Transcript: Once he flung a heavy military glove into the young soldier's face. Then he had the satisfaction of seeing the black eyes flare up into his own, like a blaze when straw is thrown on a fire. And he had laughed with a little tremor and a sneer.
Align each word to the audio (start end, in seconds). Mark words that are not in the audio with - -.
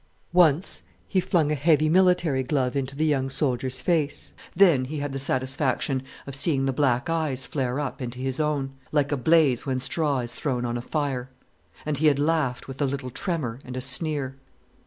Once 0.33 0.81
he 1.07 1.19
flung 1.19 1.51
a 1.51 1.53
heavy 1.53 1.87
military 1.87 2.41
glove 2.41 2.75
into 2.75 2.95
the 2.95 3.05
young 3.05 3.29
soldier's 3.29 3.81
face. 3.81 4.33
Then 4.55 4.85
he 4.85 4.97
had 4.97 5.13
the 5.13 5.19
satisfaction 5.19 6.01
of 6.25 6.33
seeing 6.35 6.65
the 6.65 6.73
black 6.73 7.07
eyes 7.07 7.45
flare 7.45 7.79
up 7.79 8.01
into 8.01 8.17
his 8.17 8.39
own, 8.39 8.71
like 8.91 9.11
a 9.11 9.15
blaze 9.15 9.67
when 9.67 9.79
straw 9.79 10.21
is 10.21 10.33
thrown 10.33 10.65
on 10.65 10.75
a 10.75 10.81
fire. 10.81 11.29
And 11.85 11.99
he 11.99 12.07
had 12.07 12.17
laughed 12.17 12.67
with 12.67 12.81
a 12.81 12.85
little 12.87 13.11
tremor 13.11 13.59
and 13.63 13.77
a 13.77 13.81
sneer. 13.81 14.37